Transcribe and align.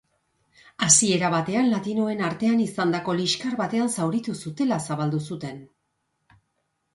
Hasiera 0.85 1.27
batean, 1.33 1.67
banda 1.67 1.73
latinoen 1.77 2.23
artean 2.29 2.63
izandako 2.63 3.15
liskar 3.19 3.59
batean 3.61 3.93
zauritu 3.99 4.35
zutela 4.47 4.81
zabaldu 4.89 5.21
zuten. 5.31 5.63